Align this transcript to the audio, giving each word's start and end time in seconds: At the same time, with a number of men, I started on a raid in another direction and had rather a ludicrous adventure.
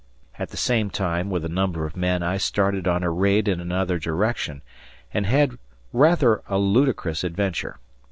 At 0.39 0.49
the 0.49 0.57
same 0.57 0.89
time, 0.89 1.29
with 1.29 1.45
a 1.45 1.47
number 1.47 1.85
of 1.85 1.95
men, 1.95 2.23
I 2.23 2.37
started 2.37 2.87
on 2.87 3.03
a 3.03 3.11
raid 3.11 3.47
in 3.47 3.61
another 3.61 3.99
direction 3.99 4.63
and 5.13 5.27
had 5.27 5.59
rather 5.93 6.41
a 6.49 6.57
ludicrous 6.57 7.23
adventure. 7.23 7.77